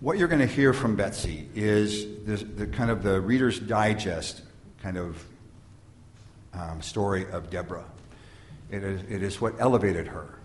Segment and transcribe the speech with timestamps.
[0.00, 4.42] What you're going to hear from Betsy is the, the kind of the Reader's Digest
[4.80, 5.24] kind of
[6.54, 7.84] um, story of Deborah.
[8.70, 10.38] It is, it is what elevated her.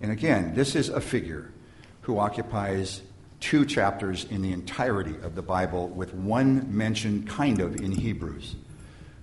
[0.00, 1.52] And again, this is a figure
[2.00, 3.02] who occupies
[3.38, 8.56] two chapters in the entirety of the Bible, with one mention kind of in Hebrews.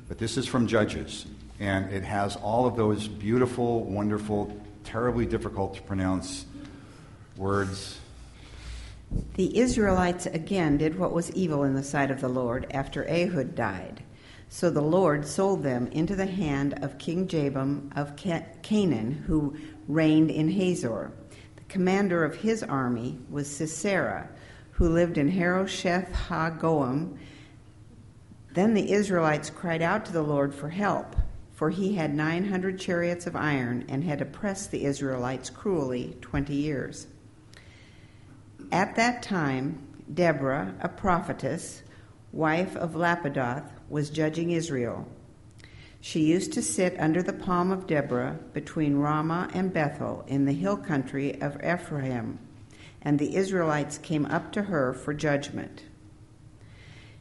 [0.07, 1.25] But this is from Judges,
[1.59, 6.45] and it has all of those beautiful, wonderful, terribly difficult to pronounce
[7.35, 7.99] words.
[9.35, 13.53] The Israelites again did what was evil in the sight of the Lord after Ehud
[13.53, 14.03] died.
[14.47, 19.57] So the Lord sold them into the hand of King Jabin of Canaan, who
[19.87, 21.11] reigned in Hazor.
[21.55, 24.29] The commander of his army was Sisera,
[24.71, 27.17] who lived in Harosheth HaGoim.
[28.53, 31.15] Then the Israelites cried out to the Lord for help,
[31.53, 37.07] for he had 900 chariots of iron and had oppressed the Israelites cruelly 20 years.
[38.71, 39.79] At that time,
[40.13, 41.83] Deborah, a prophetess,
[42.31, 45.07] wife of Lapidoth, was judging Israel.
[46.01, 50.53] She used to sit under the palm of Deborah between Ramah and Bethel in the
[50.53, 52.39] hill country of Ephraim,
[53.01, 55.83] and the Israelites came up to her for judgment.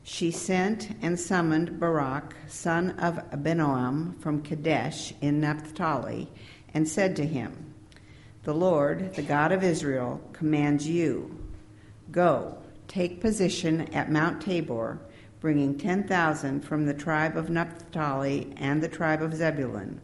[0.03, 6.31] She sent and summoned Barak, son of Abinoam, from Kadesh in Naphtali,
[6.75, 7.64] and said to him,
[8.45, 11.39] The Lord, the God of Israel, commands you
[12.12, 15.01] Go, take position at Mount Tabor
[15.45, 20.01] bringing 10,000 from the tribe of Naphtali and the tribe of Zebulun.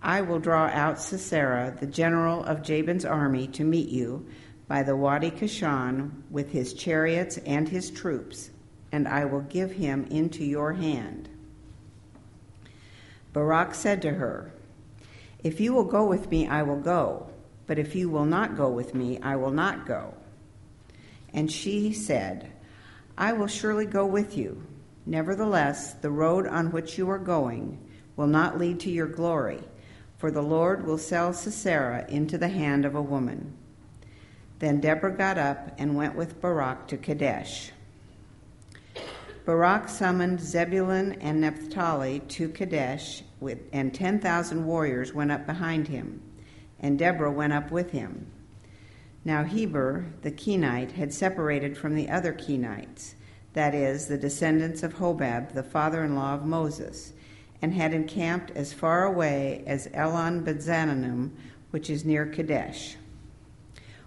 [0.00, 4.26] I will draw out Sisera, the general of Jabin's army, to meet you
[4.66, 8.48] by the Wadi Kishon with his chariots and his troops,
[8.90, 11.28] and I will give him into your hand.
[13.34, 14.52] Barak said to her,
[15.44, 17.28] If you will go with me, I will go,
[17.68, 20.14] but if you will not go with me, I will not go.
[21.32, 22.50] And she said,
[23.16, 24.66] I will surely go with you.
[25.04, 27.78] Nevertheless, the road on which you are going
[28.16, 29.60] will not lead to your glory,
[30.16, 33.52] for the Lord will sell Sisera into the hand of a woman.
[34.58, 37.70] Then Deborah got up and went with Barak to Kadesh.
[39.44, 46.20] Barak summoned Zebulun and Naphtali to Kadesh, with, and 10,000 warriors went up behind him,
[46.80, 48.26] and Deborah went up with him.
[49.24, 53.14] Now Heber, the Kenite, had separated from the other Kenites,
[53.52, 57.12] that is, the descendants of Hobab, the father in law of Moses,
[57.60, 61.30] and had encamped as far away as Elon Bezanim,
[61.70, 62.96] which is near Kadesh.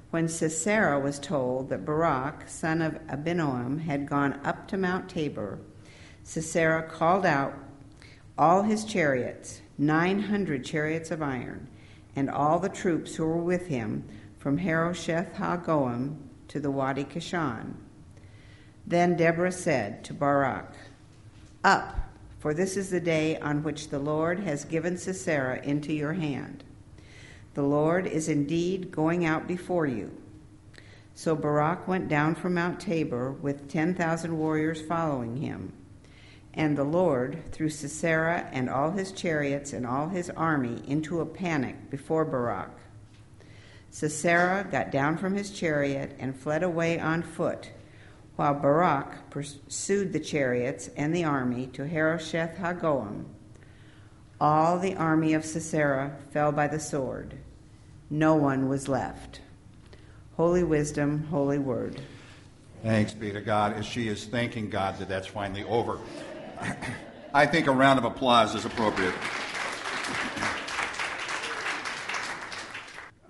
[0.10, 5.60] When Sisera was told that Barak, son of Abinoam, had gone up to Mount Tabor,
[6.24, 7.54] Sisera called out
[8.38, 11.68] all his chariots, 900 chariots of iron,
[12.16, 14.04] and all the troops who were with him
[14.38, 16.18] from Harosheth Hagoim
[16.48, 17.76] to the Wadi Kishon.
[18.86, 20.74] Then Deborah said to Barak,
[21.64, 21.98] Up,
[22.40, 26.64] for this is the day on which the Lord has given Sisera into your hand.
[27.54, 30.12] The Lord is indeed going out before you.
[31.14, 35.74] So Barak went down from Mount Tabor with 10,000 warriors following him.
[36.54, 41.26] And the Lord threw Sisera and all his chariots and all his army into a
[41.26, 42.72] panic before Barak.
[43.90, 47.72] Sisera got down from his chariot and fled away on foot,
[48.36, 53.26] while Barak pursued the chariots and the army to Harosheth Hagoim.
[54.40, 57.38] All the army of Sisera fell by the sword.
[58.10, 59.40] No one was left.
[60.36, 62.02] Holy wisdom, holy word.
[62.82, 66.00] Thanks be to God as she is thanking God that that's finally over.
[67.34, 69.14] I think a round of applause is appropriate.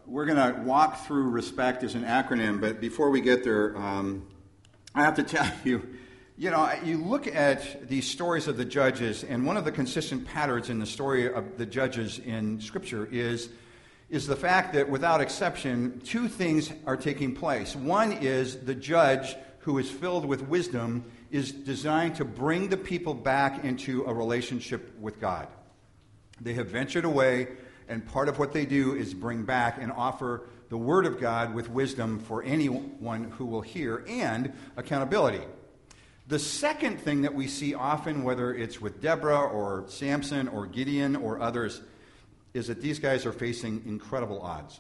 [0.06, 4.28] We're going to walk through respect as an acronym, but before we get there, um,
[4.94, 5.88] I have to tell you,
[6.38, 10.25] you know, you look at these stories of the judges, and one of the consistent
[10.25, 13.50] patterns in the story of the judges in Scripture is,
[14.09, 17.75] is the fact that, without exception, two things are taking place.
[17.75, 23.13] One is the judge who is filled with wisdom is designed to bring the people
[23.13, 25.48] back into a relationship with God.
[26.39, 27.48] They have ventured away
[27.92, 31.54] and part of what they do is bring back and offer the Word of God
[31.54, 35.42] with wisdom for anyone who will hear and accountability.
[36.28, 41.18] The second thing that we see often, whether it's with Deborah or Samson or Gideon
[41.18, 41.81] or others,
[42.54, 44.80] is that these guys are facing incredible odds.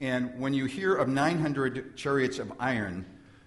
[0.00, 3.04] And when you hear of 900 chariots of iron,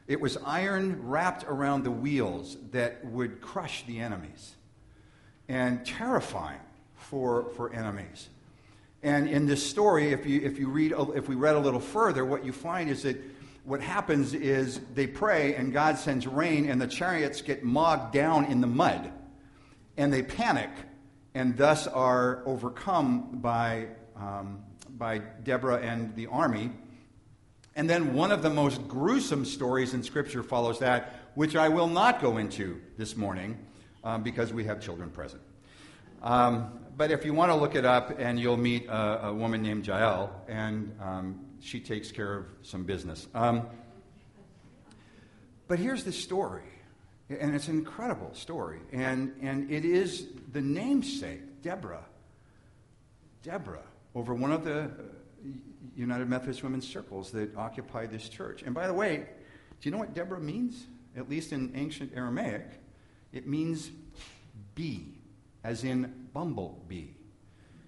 [0.09, 4.55] it was iron wrapped around the wheels that would crush the enemies
[5.47, 6.59] and terrifying
[6.95, 8.27] for, for enemies.
[9.03, 12.25] And in this story, if, you, if, you read, if we read a little further,
[12.25, 13.21] what you find is that
[13.65, 18.45] what happens is they pray and God sends rain, and the chariots get mogged down
[18.45, 19.11] in the mud.
[19.95, 20.71] And they panic
[21.35, 26.71] and thus are overcome by, um, by Deborah and the army.
[27.79, 31.87] And then one of the most gruesome stories in Scripture follows that, which I will
[31.87, 33.57] not go into this morning
[34.03, 35.41] um, because we have children present.
[36.21, 39.61] Um, but if you want to look it up, and you'll meet a, a woman
[39.61, 43.27] named Jael, and um, she takes care of some business.
[43.33, 43.65] Um,
[45.69, 46.67] but here's the story,
[47.29, 52.03] and it's an incredible story, and, and it is the namesake, Deborah.
[53.41, 54.91] Deborah, over one of the
[55.95, 58.63] United Methodist Women's circles that occupy this church.
[58.63, 59.27] And by the way,
[59.81, 60.87] do you know what Deborah means?
[61.15, 62.65] At least in ancient Aramaic,
[63.33, 63.91] it means
[64.75, 65.19] bee
[65.63, 67.09] as in bumblebee.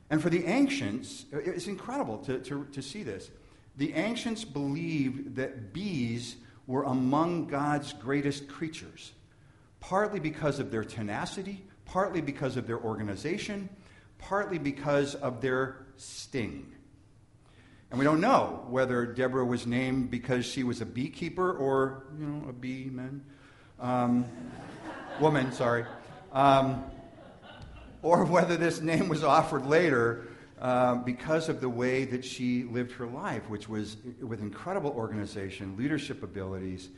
[0.10, 3.32] And for the ancients, it's incredible to, to, to see this.
[3.78, 6.36] The ancients believed that bees
[6.68, 9.14] were among God's greatest creatures,
[9.80, 13.70] partly because of their tenacity, partly because of their organization,
[14.18, 16.74] partly because of their sting.
[17.92, 22.26] And we don't know whether Deborah was named because she was a beekeeper or, you
[22.26, 23.22] know, a bee man.
[23.82, 24.26] Um,
[25.20, 25.84] woman, sorry.
[26.32, 26.86] Um,
[28.02, 30.30] or whether this name was offered later
[30.62, 35.76] uh, because of the way that she lived her life, which was with incredible organization,
[35.76, 36.90] leadership abilities,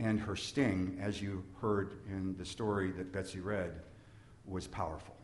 [0.00, 3.70] and her sting, as you heard in the story that Betsy read,
[4.44, 5.14] was powerful.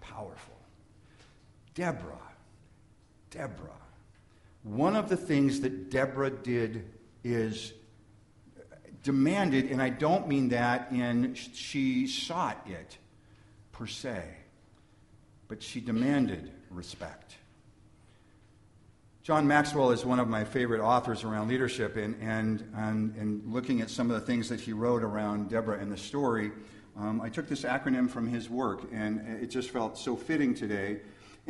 [0.00, 0.56] Powerful.
[1.74, 2.16] Deborah.
[3.30, 3.79] Deborah.
[4.62, 6.84] One of the things that Deborah did
[7.24, 7.72] is
[9.02, 12.98] demanded, and I don't mean that in she sought it
[13.72, 14.22] per se,
[15.48, 17.36] but she demanded respect.
[19.22, 23.80] John Maxwell is one of my favorite authors around leadership, and, and, and, and looking
[23.80, 26.50] at some of the things that he wrote around Deborah and the story,
[26.98, 31.00] um, I took this acronym from his work, and it just felt so fitting today.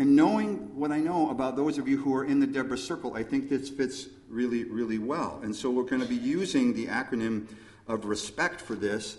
[0.01, 3.13] And knowing what I know about those of you who are in the Deborah Circle,
[3.15, 5.41] I think this fits really, really well.
[5.43, 7.47] And so we're going to be using the acronym
[7.87, 9.19] of respect for this.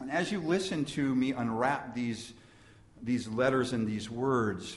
[0.00, 2.34] And as you listen to me unwrap these,
[3.02, 4.76] these letters and these words,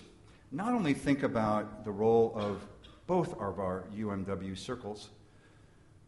[0.54, 2.66] not only think about the role of
[3.06, 5.10] both of our UMW circles,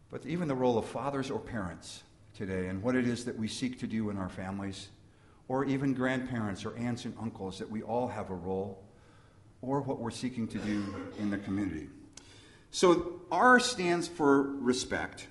[0.10, 3.50] but even the role of fathers or parents today and what it is that we
[3.50, 4.88] seek to do in our families,
[5.50, 8.82] or even grandparents or aunts and uncles, that we all have a role,
[9.62, 11.88] or what we're seeking to do in the community.
[12.72, 15.28] So, R stands for respect.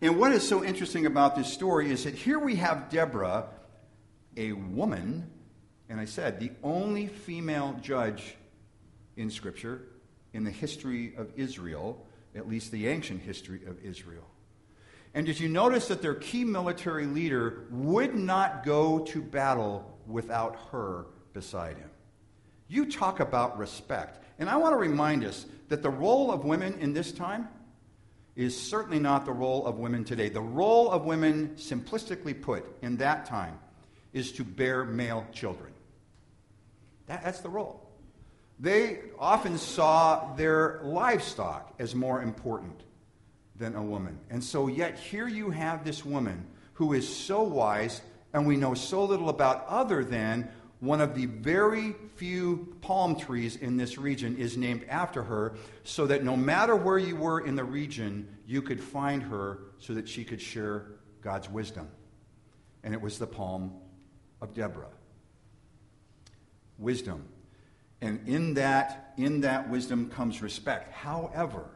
[0.00, 3.48] And what is so interesting about this story is that here we have Deborah,
[4.36, 5.30] a woman,
[5.88, 8.34] and I said, the only female judge
[9.16, 9.82] in Scripture
[10.32, 12.04] in the history of Israel,
[12.34, 14.26] at least the ancient history of Israel.
[15.14, 20.56] And did you notice that their key military leader would not go to battle without
[20.72, 21.88] her beside him?
[22.68, 24.22] You talk about respect.
[24.38, 27.48] And I want to remind us that the role of women in this time
[28.34, 30.28] is certainly not the role of women today.
[30.28, 33.58] The role of women, simplistically put, in that time,
[34.12, 35.72] is to bear male children.
[37.06, 37.82] That, that's the role.
[38.58, 42.82] They often saw their livestock as more important
[43.56, 44.18] than a woman.
[44.30, 48.02] And so, yet, here you have this woman who is so wise,
[48.34, 53.56] and we know so little about other than one of the very few palm trees
[53.56, 55.54] in this region is named after her,
[55.84, 59.94] so that no matter where you were in the region, you could find her so
[59.94, 60.86] that she could share
[61.22, 61.88] God's wisdom.
[62.84, 63.72] And it was the palm
[64.40, 64.90] of Deborah.
[66.78, 67.24] Wisdom.
[68.02, 70.92] And in that, in that wisdom comes respect.
[70.92, 71.70] However,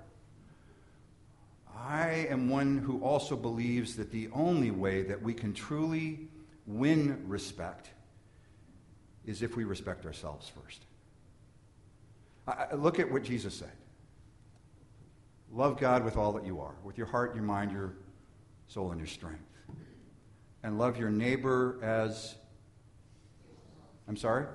[1.75, 6.29] I am one who also believes that the only way that we can truly
[6.67, 7.91] win respect
[9.31, 10.85] is if we respect ourselves first.
[12.47, 13.73] I, look at what Jesus said
[15.53, 17.95] Love God with all that you are, with your heart, your mind, your
[18.69, 19.43] soul, and your strength.
[20.63, 22.37] And love your neighbor as.
[24.07, 24.47] I'm sorry?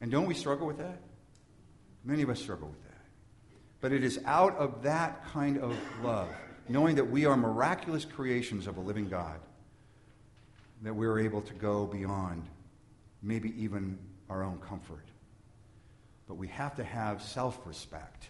[0.00, 1.00] And don't we struggle with that?
[2.04, 3.04] Many of us struggle with that.
[3.80, 6.28] But it is out of that kind of love,
[6.68, 9.40] knowing that we are miraculous creations of a living God,
[10.82, 12.44] that we're able to go beyond
[13.22, 13.98] maybe even
[14.28, 15.04] our own comfort.
[16.26, 18.28] But we have to have self respect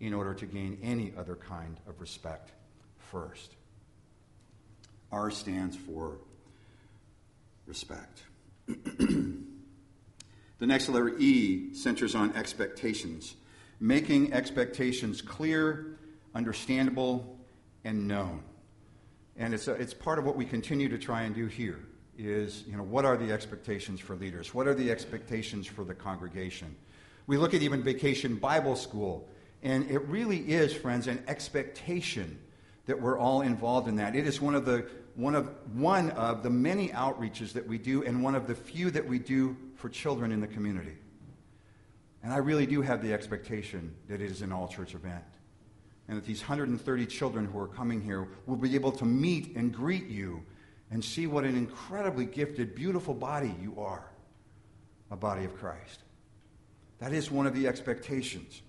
[0.00, 2.52] in order to gain any other kind of respect
[2.98, 3.54] first.
[5.10, 6.18] R stands for
[7.66, 8.22] respect.
[8.66, 9.46] the
[10.60, 13.36] next letter, E, centers on expectations.
[13.78, 15.98] making expectations clear,
[16.34, 17.38] understandable,
[17.84, 18.42] and known.
[19.36, 21.78] And it's, a, it's part of what we continue to try and do here
[22.18, 24.54] is, you know, what are the expectations for leaders?
[24.54, 26.74] What are the expectations for the congregation?
[27.26, 29.28] We look at even Vacation Bible School,
[29.62, 32.38] and it really is, friends, an expectation
[32.86, 34.14] that we're all involved in that.
[34.14, 38.04] It is one of the one of one of the many outreaches that we do
[38.04, 40.96] and one of the few that we do for children in the community.
[42.22, 45.24] And I really do have the expectation that it is an all church event.
[46.08, 49.72] And that these 130 children who are coming here will be able to meet and
[49.72, 50.42] greet you
[50.90, 54.10] and see what an incredibly gifted, beautiful body you are
[55.10, 56.00] a body of Christ.
[56.98, 58.62] That is one of the expectations.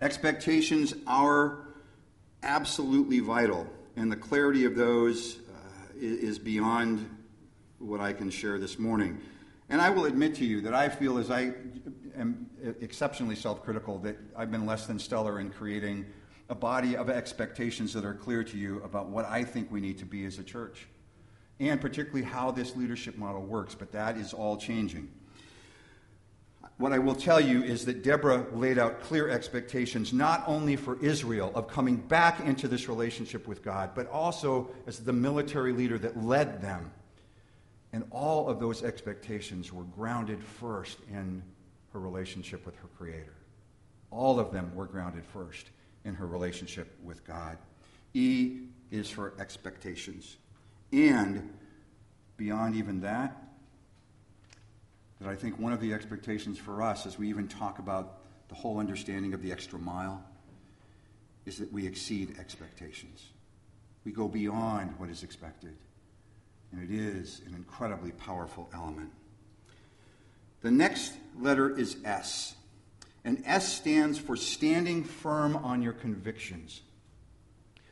[0.00, 1.58] Expectations are
[2.42, 7.08] absolutely vital, and the clarity of those uh, is beyond
[7.78, 9.20] what I can share this morning.
[9.68, 11.52] And I will admit to you that I feel, as I
[12.16, 12.46] am
[12.80, 16.06] exceptionally self critical, that I've been less than stellar in creating
[16.48, 19.98] a body of expectations that are clear to you about what I think we need
[19.98, 20.86] to be as a church,
[21.58, 23.74] and particularly how this leadership model works.
[23.74, 25.08] But that is all changing.
[26.78, 31.02] What I will tell you is that Deborah laid out clear expectations not only for
[31.02, 35.98] Israel of coming back into this relationship with God, but also as the military leader
[35.98, 36.92] that led them.
[37.94, 41.42] And all of those expectations were grounded first in
[41.94, 43.32] her relationship with her Creator.
[44.10, 45.70] All of them were grounded first
[46.06, 47.58] in her relationship with God.
[48.14, 48.60] E
[48.90, 50.36] is for expectations.
[50.92, 51.52] And
[52.36, 53.36] beyond even that,
[55.20, 58.54] that I think one of the expectations for us as we even talk about the
[58.54, 60.22] whole understanding of the extra mile
[61.44, 63.30] is that we exceed expectations.
[64.04, 65.74] We go beyond what is expected.
[66.72, 69.10] And it is an incredibly powerful element.
[70.62, 72.54] The next letter is S.
[73.26, 76.82] And S stands for standing firm on your convictions.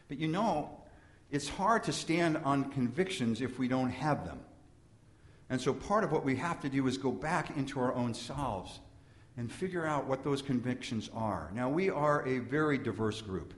[0.07, 0.71] But you know,
[1.29, 4.39] it's hard to stand on convictions if we don't have them.
[5.51, 8.15] And so part of what we have to do is go back into our own
[8.15, 8.79] selves
[9.37, 11.51] and figure out what those convictions are.
[11.53, 13.55] Now, we are a very diverse group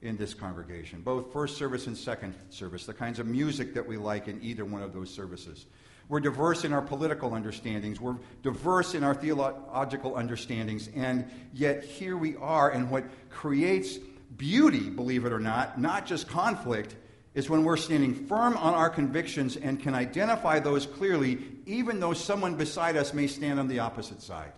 [0.00, 3.96] in this congregation, both first service and second service, the kinds of music that we
[3.96, 5.66] like in either one of those services.
[6.12, 7.98] We're diverse in our political understandings.
[7.98, 10.90] We're diverse in our theological understandings.
[10.94, 13.96] And yet, here we are, and what creates
[14.36, 16.96] beauty, believe it or not, not just conflict,
[17.32, 22.12] is when we're standing firm on our convictions and can identify those clearly, even though
[22.12, 24.52] someone beside us may stand on the opposite side.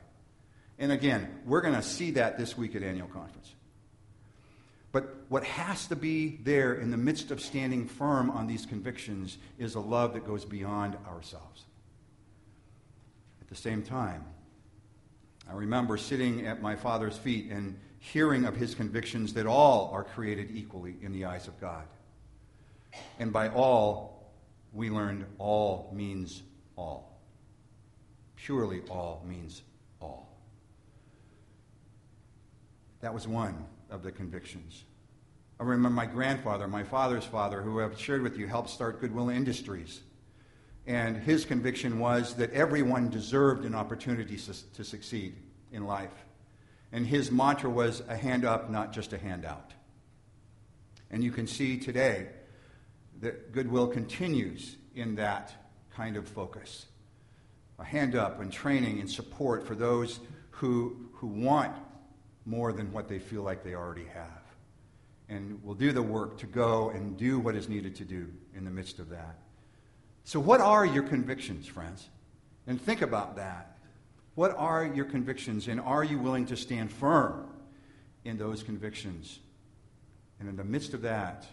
[0.80, 3.54] And again, we're going to see that this week at annual conference.
[4.94, 9.38] But what has to be there in the midst of standing firm on these convictions
[9.58, 11.64] is a love that goes beyond ourselves.
[13.40, 14.24] At the same time,
[15.50, 20.04] I remember sitting at my father's feet and hearing of his convictions that all are
[20.04, 21.86] created equally in the eyes of God.
[23.18, 24.32] And by all,
[24.72, 26.40] we learned all means
[26.76, 27.18] all.
[28.36, 29.62] Purely all means
[30.00, 30.38] all.
[33.00, 34.85] That was one of the convictions.
[35.61, 39.31] I remember my grandfather, my father's father, who I've shared with you, helped start Goodwill
[39.31, 40.00] Industries.
[40.87, 45.37] And his conviction was that everyone deserved an opportunity to succeed
[45.73, 46.12] in life.
[46.93, 49.73] And his mantra was a hand up, not just a handout.
[51.11, 52.29] And you can see today
[53.21, 55.55] that Goodwill continues in that
[55.95, 56.87] kind of focus.
[57.79, 61.75] A hand up and training and support for those who, who want
[62.46, 64.42] more than what they feel like they already have.
[65.28, 68.64] And will do the work to go and do what is needed to do in
[68.64, 69.38] the midst of that.
[70.24, 72.08] So, what are your convictions, friends?
[72.66, 73.78] And think about that.
[74.34, 77.48] What are your convictions, and are you willing to stand firm
[78.24, 79.38] in those convictions?
[80.40, 81.46] And in the midst of that,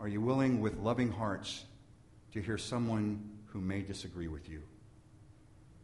[0.00, 1.64] are you willing with loving hearts
[2.32, 4.62] to hear someone who may disagree with you?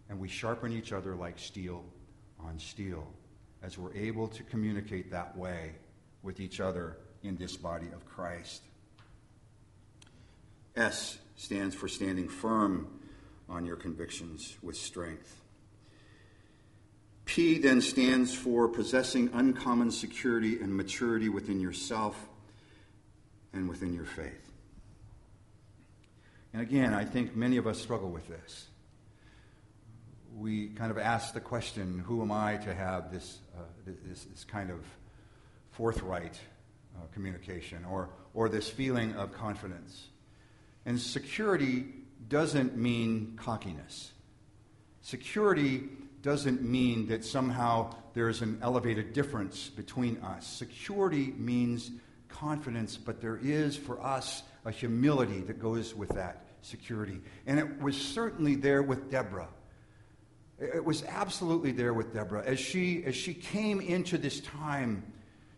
[0.08, 1.84] And we sharpen each other like steel
[2.40, 3.06] on steel
[3.62, 5.72] as we're able to communicate that way
[6.22, 8.62] with each other in this body of Christ.
[10.76, 13.00] S stands for standing firm
[13.48, 15.40] on your convictions with strength.
[17.24, 22.28] P then stands for possessing uncommon security and maturity within yourself
[23.52, 24.50] and within your faith.
[26.52, 28.69] And again, I think many of us struggle with this.
[30.36, 34.44] We kind of ask the question who am I to have this, uh, this, this,
[34.44, 34.78] kind of
[35.72, 36.38] forthright
[36.96, 40.08] uh, communication or, or this feeling of confidence?
[40.86, 41.86] And security
[42.28, 44.12] doesn't mean cockiness.
[45.02, 45.88] Security
[46.22, 50.46] doesn't mean that somehow there's an elevated difference between us.
[50.46, 51.90] Security means
[52.28, 57.20] confidence, but there is for us a humility that goes with that security.
[57.46, 59.48] And it was certainly there with Deborah.
[60.60, 62.44] It was absolutely there with Deborah.
[62.44, 65.02] As she, as she came into this time,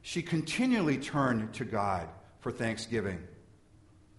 [0.03, 2.09] she continually turned to God
[2.41, 3.21] for thanksgiving.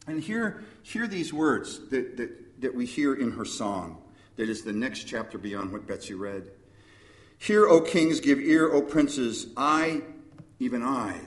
[0.08, 4.02] And hear, hear these words that, that, that we hear in her song,
[4.36, 6.52] that is the next chapter beyond what Betsy read.
[7.38, 9.48] Hear, O kings, give ear, O princes.
[9.56, 10.02] I,
[10.60, 11.20] even I,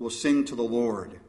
[0.00, 1.20] will sing to the Lord.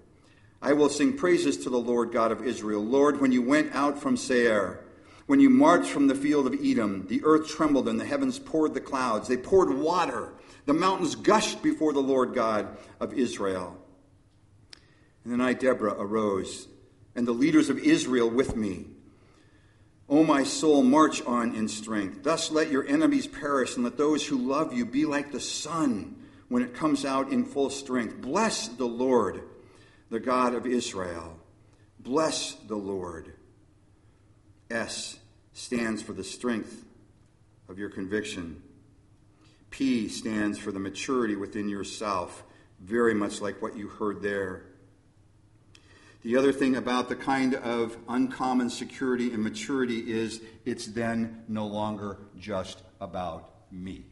[0.62, 2.84] I will sing praises to the Lord God of Israel.
[2.84, 4.84] Lord, when you went out from Seir,
[5.32, 8.74] when you marched from the field of Edom, the earth trembled and the heavens poured
[8.74, 9.30] the clouds.
[9.30, 10.34] They poured water.
[10.66, 13.78] The mountains gushed before the Lord God of Israel.
[15.24, 16.68] And then I, Deborah, arose,
[17.16, 18.88] and the leaders of Israel with me.
[20.10, 22.24] O my soul, march on in strength.
[22.24, 26.26] Thus let your enemies perish, and let those who love you be like the sun
[26.50, 28.20] when it comes out in full strength.
[28.20, 29.44] Bless the Lord,
[30.10, 31.40] the God of Israel.
[32.02, 33.32] Bless the Lord.
[34.70, 35.20] S
[35.54, 36.86] stands for the strength
[37.70, 38.62] of your conviction.
[39.70, 42.44] P stands for the maturity within yourself,
[42.80, 44.64] very much like what you heard there.
[46.24, 51.66] The other thing about the kind of uncommon security and maturity is it's then no
[51.66, 54.06] longer just about me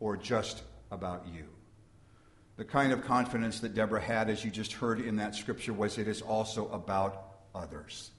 [0.00, 1.44] or just about you.
[2.56, 5.98] The kind of confidence that Deborah had, as you just heard in that scripture, was
[5.98, 8.10] it is also about others.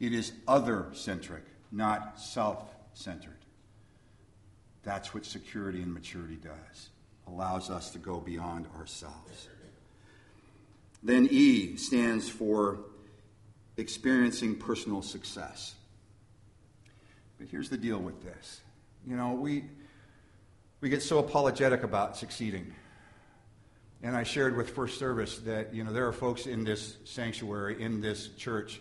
[0.00, 2.62] It is other centric, not self
[2.94, 3.38] centered.
[4.82, 6.90] That's what security and maturity does,
[7.26, 9.48] allows us to go beyond ourselves.
[11.02, 12.80] Then E stands for
[13.76, 15.74] experiencing personal success.
[17.38, 18.60] But here's the deal with this.
[19.06, 19.64] You know, we,
[20.80, 22.72] we get so apologetic about succeeding.
[24.02, 27.82] And I shared with First Service that, you know, there are folks in this sanctuary,
[27.82, 28.80] in this church,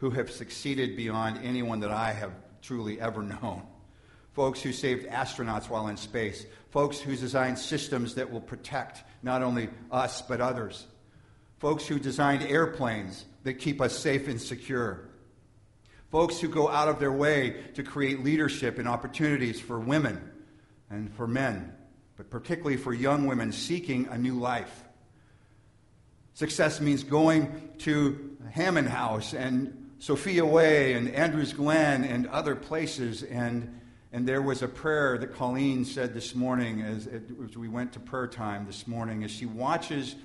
[0.00, 3.62] who have succeeded beyond anyone that I have truly ever known.
[4.34, 6.44] Folks who saved astronauts while in space.
[6.70, 10.86] Folks who designed systems that will protect not only us, but others
[11.60, 15.08] folks who designed airplanes that keep us safe and secure,
[16.10, 20.30] folks who go out of their way to create leadership and opportunities for women
[20.88, 21.72] and for men,
[22.16, 24.84] but particularly for young women seeking a new life.
[26.32, 33.22] Success means going to Hammond House and Sophia Way and Andrews Glen and other places.
[33.22, 33.80] And,
[34.12, 38.00] and there was a prayer that Colleen said this morning as, as we went to
[38.00, 40.16] prayer time this morning as she watches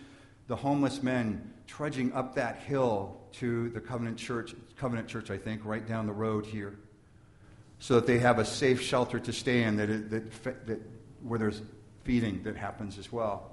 [0.48, 5.66] the homeless men trudging up that hill to the Covenant Church, Covenant Church, I think,
[5.66, 6.80] right down the road here,
[7.80, 10.82] so that they have a safe shelter to stay in that, that, that,
[11.22, 11.62] where there's
[12.06, 13.52] feeding that happens as well.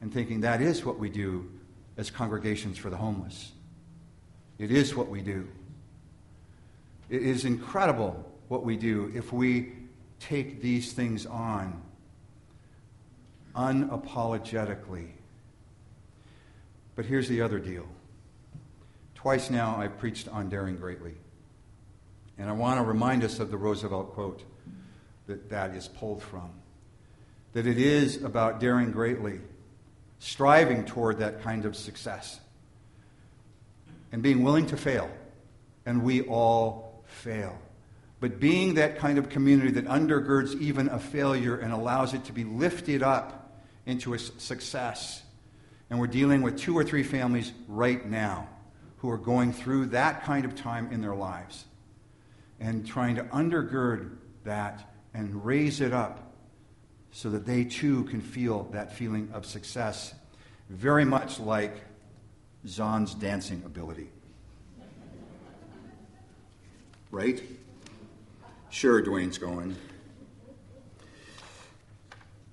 [0.00, 1.50] And thinking that is what we do
[1.98, 3.52] as congregations for the homeless.
[4.58, 5.46] It is what we do.
[7.08, 9.72] It is incredible what we do if we
[10.20, 11.82] take these things on
[13.54, 15.08] unapologetically
[16.98, 17.86] but here's the other deal.
[19.14, 21.14] Twice now I've preached on daring greatly.
[22.36, 24.42] And I want to remind us of the Roosevelt quote
[25.28, 26.50] that that is pulled from.
[27.52, 29.38] That it is about daring greatly,
[30.18, 32.40] striving toward that kind of success,
[34.12, 35.10] and being willing to fail.
[35.86, 37.58] And we all fail.
[38.20, 42.32] But being that kind of community that undergirds even a failure and allows it to
[42.32, 45.22] be lifted up into a success
[45.90, 48.48] and we're dealing with two or three families right now
[48.98, 51.64] who are going through that kind of time in their lives
[52.60, 56.34] and trying to undergird that and raise it up
[57.10, 60.14] so that they too can feel that feeling of success,
[60.68, 61.80] very much like
[62.68, 64.10] Zahn's dancing ability.
[67.10, 67.42] Right?
[68.70, 69.76] Sure, Dwayne's going.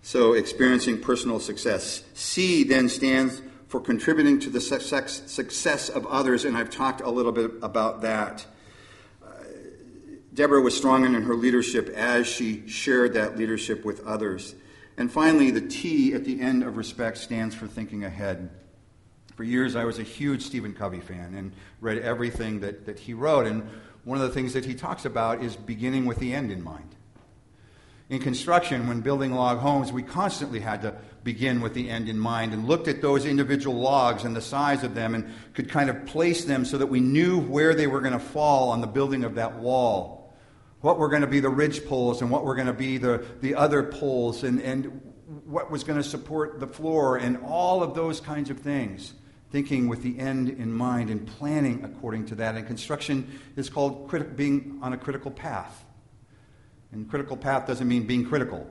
[0.02, 2.04] So, experiencing personal success.
[2.14, 7.32] C then stands for contributing to the success of others, and I've talked a little
[7.32, 8.46] bit about that.
[10.34, 14.54] Deborah was strong in her leadership as she shared that leadership with others.
[14.98, 18.50] And finally, the T at the end of respect stands for thinking ahead.
[19.36, 23.14] For years, I was a huge Stephen Covey fan and read everything that, that he
[23.14, 23.46] wrote.
[23.48, 23.68] And
[24.04, 26.96] one of the things that he talks about is beginning with the end in mind.
[28.08, 32.20] In construction, when building log homes, we constantly had to begin with the end in
[32.20, 35.90] mind and looked at those individual logs and the size of them and could kind
[35.90, 38.88] of place them so that we knew where they were going to fall on the
[38.88, 40.26] building of that wall
[40.86, 43.26] what were going to be the ridge poles and what were going to be the,
[43.42, 45.02] the other poles and, and
[45.46, 49.16] what was going to support the floor and all of those kinds of things
[49.52, 52.56] thinking with the end in mind and planning according to that.
[52.56, 55.84] And construction is called being on a critical path.
[56.92, 58.70] And critical path doesn't mean being critical,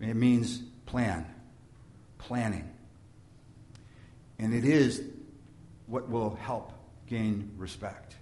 [0.00, 1.26] it means plan,
[2.18, 2.70] planning.
[4.38, 5.02] And it is
[5.86, 6.72] what will help
[7.06, 8.16] gain respect.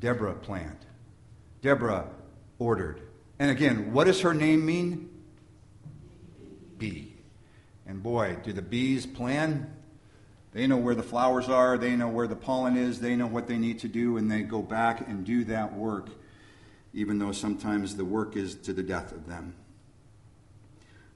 [0.00, 0.78] Deborah planned,
[1.62, 2.08] Deborah
[2.58, 3.00] ordered.
[3.38, 5.10] And again, what does her name mean?
[6.78, 7.14] Bee.
[7.86, 9.72] And boy, do the bees plan?
[10.52, 13.46] They know where the flowers are, they know where the pollen is, they know what
[13.46, 16.10] they need to do, and they go back and do that work,
[16.92, 19.54] even though sometimes the work is to the death of them.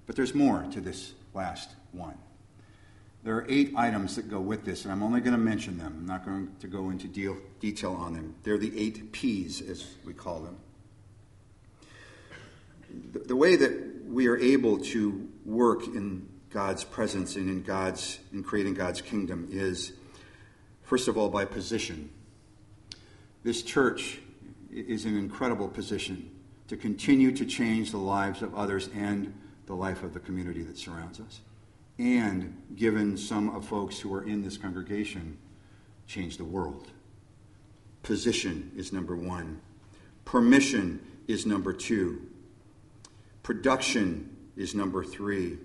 [0.06, 2.16] But there's more to this last one.
[3.24, 5.96] There are eight items that go with this, and I'm only going to mention them.
[5.98, 8.36] I'm not going to go into deal, detail on them.
[8.44, 10.56] They're the eight P's, as we call them.
[13.12, 18.18] The, the way that we are able to work in God's presence and in God's
[18.32, 19.92] in creating God's kingdom is
[20.82, 22.10] first of all by position.
[23.42, 24.20] This church
[24.70, 26.30] is an incredible position
[26.68, 29.32] to continue to change the lives of others and
[29.66, 31.40] the life of the community that surrounds us.
[31.98, 35.38] And given some of folks who are in this congregation,
[36.06, 36.88] change the world.
[38.02, 39.60] Position is number one.
[40.24, 42.22] Permission is number two.
[43.42, 45.58] Production is number three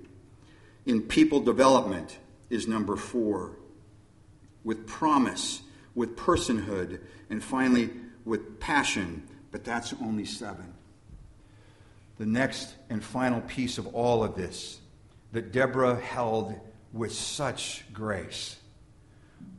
[0.86, 2.18] in people development
[2.50, 3.58] is number four,
[4.64, 5.62] with promise,
[5.96, 7.90] with personhood, and finally
[8.26, 10.74] with passion, but that's only seven.
[12.18, 14.80] The next and final piece of all of this
[15.32, 16.56] that Deborah held
[16.94, 18.58] with such grace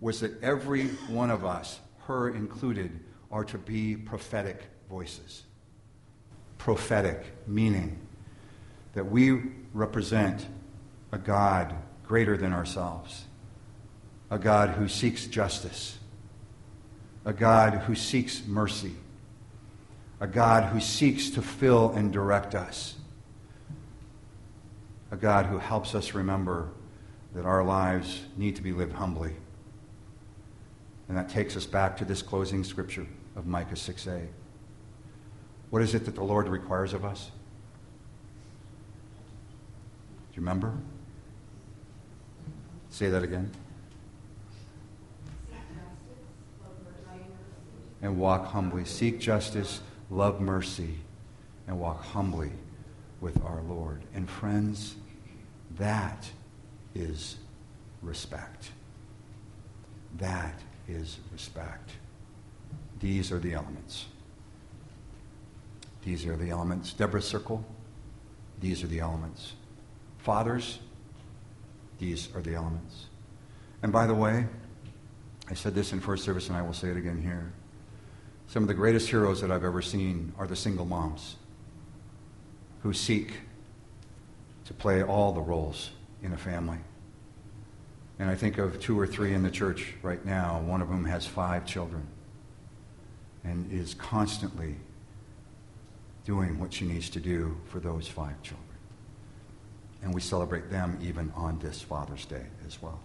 [0.01, 5.45] was that every one of us, her included, are to be prophetic voices.
[6.59, 7.99] Prophetic, meaning
[8.93, 10.47] that we represent
[11.13, 11.75] a God
[12.07, 13.27] greater than ourselves,
[14.31, 15.99] a God who seeks justice,
[17.25, 18.95] a God who seeks mercy,
[20.21, 22.97] a God who seeks to fill and direct us,
[25.11, 26.71] a God who helps us remember
[27.35, 29.35] that our lives need to be lived humbly.
[31.09, 34.29] And that takes us back to this closing scripture of Micah 6a.
[35.69, 37.31] What is it that the Lord requires of us?
[40.31, 40.75] Do you remember?
[42.93, 43.51] Say that again.
[48.03, 48.85] And walk humbly.
[48.85, 50.97] Seek justice, love mercy,
[51.67, 52.53] and walk humbly
[53.23, 54.03] with our Lord.
[54.15, 54.97] And friends,
[55.79, 56.31] that
[56.95, 57.37] is
[58.03, 58.73] respect.
[60.19, 61.93] That is respect.
[63.01, 64.05] These are the elements.
[66.05, 66.93] These are the elements.
[66.93, 67.65] Deborah Circle,
[68.61, 69.55] these are the elements.
[70.19, 70.81] Fathers,
[72.03, 73.07] these are the elements.
[73.81, 74.45] And by the way,
[75.49, 77.53] I said this in first service and I will say it again here.
[78.49, 81.37] Some of the greatest heroes that I've ever seen are the single moms
[82.83, 83.35] who seek
[84.65, 85.91] to play all the roles
[86.25, 86.79] in a family.
[88.19, 91.05] And I think of two or three in the church right now, one of whom
[91.05, 92.07] has five children
[93.45, 94.75] and is constantly
[96.25, 98.72] doing what she needs to do for those five children.
[100.03, 103.01] And we celebrate them even on this Father's Day as well.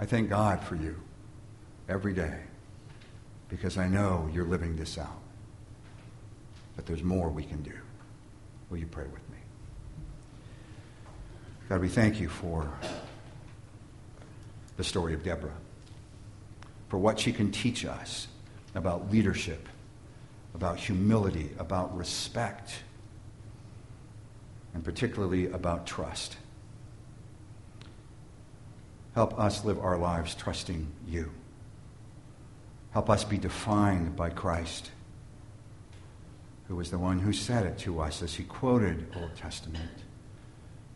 [0.00, 0.96] I thank God for you
[1.88, 2.40] every day
[3.48, 5.20] because I know you're living this out.
[6.76, 7.74] But there's more we can do.
[8.70, 9.36] Will you pray with me?
[11.68, 12.68] God, we thank you for
[14.76, 15.54] the story of Deborah,
[16.88, 18.26] for what she can teach us
[18.74, 19.68] about leadership,
[20.54, 22.74] about humility, about respect
[24.74, 26.36] and particularly about trust.
[29.14, 31.30] Help us live our lives trusting you.
[32.90, 34.90] Help us be defined by Christ,
[36.68, 39.90] who was the one who said it to us as he quoted Old Testament,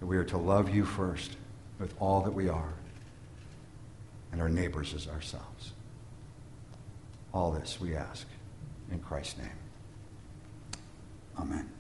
[0.00, 1.36] that we are to love you first
[1.78, 2.72] with all that we are,
[4.32, 5.72] and our neighbors as ourselves.
[7.32, 8.26] All this we ask
[8.90, 9.50] in Christ's name.
[11.38, 11.77] Amen.